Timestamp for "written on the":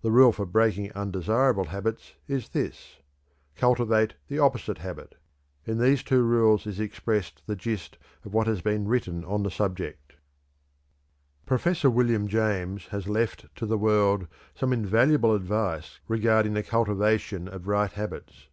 8.88-9.50